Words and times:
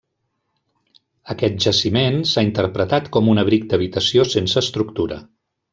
Aquest 1.33 1.59
jaciment 1.67 2.19
s'ha 2.31 2.45
interpretat 2.49 3.13
com 3.19 3.33
un 3.35 3.45
abric 3.45 3.71
d'habitació 3.75 4.29
sense 4.35 4.65
estructura. 4.67 5.25